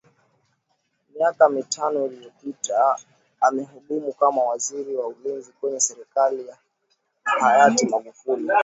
[1.15, 2.97] Miaka mitano iliyopita
[3.41, 6.57] amehudumu kama Waziri wa Ulinzi kwenye serikali ya
[7.23, 8.49] hayati Magufuli